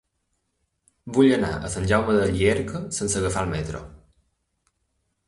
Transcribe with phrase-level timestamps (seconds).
[1.17, 3.83] Vull anar a Sant Jaume de Llierca sense agafar el metro.